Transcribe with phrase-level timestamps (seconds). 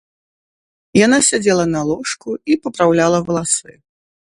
[1.05, 3.79] Яна сядзела на ложку і папраўляла валасы.